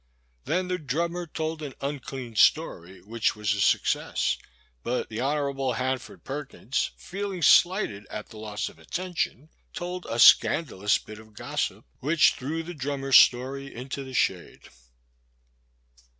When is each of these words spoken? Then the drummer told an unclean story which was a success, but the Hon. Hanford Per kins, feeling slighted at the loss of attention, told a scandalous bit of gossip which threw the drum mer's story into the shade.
Then 0.45 0.67
the 0.67 0.79
drummer 0.79 1.27
told 1.27 1.61
an 1.61 1.75
unclean 1.79 2.35
story 2.35 3.01
which 3.03 3.35
was 3.35 3.53
a 3.53 3.61
success, 3.61 4.35
but 4.81 5.09
the 5.09 5.21
Hon. 5.21 5.73
Hanford 5.75 6.23
Per 6.23 6.43
kins, 6.43 6.89
feeling 6.97 7.43
slighted 7.43 8.07
at 8.09 8.29
the 8.29 8.37
loss 8.39 8.67
of 8.67 8.79
attention, 8.79 9.51
told 9.73 10.07
a 10.07 10.17
scandalous 10.17 10.97
bit 10.97 11.19
of 11.19 11.35
gossip 11.35 11.85
which 11.99 12.33
threw 12.33 12.63
the 12.63 12.73
drum 12.73 13.01
mer's 13.01 13.17
story 13.17 13.71
into 13.75 14.03
the 14.03 14.15
shade. 14.15 14.69